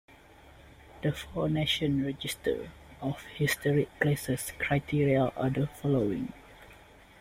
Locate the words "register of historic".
2.07-3.89